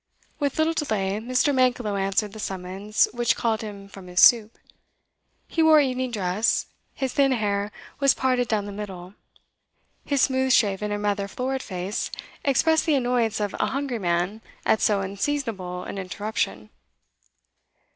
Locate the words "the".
2.33-2.39, 8.65-8.71, 12.87-12.95